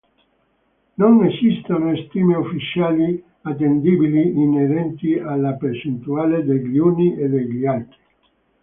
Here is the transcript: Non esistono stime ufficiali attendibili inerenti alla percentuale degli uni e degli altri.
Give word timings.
Non 0.97 1.23
esistono 1.25 1.95
stime 1.95 2.35
ufficiali 2.35 3.23
attendibili 3.43 4.31
inerenti 4.31 5.19
alla 5.19 5.53
percentuale 5.53 6.43
degli 6.43 6.79
uni 6.79 7.15
e 7.19 7.29
degli 7.29 7.65
altri. 7.67 7.97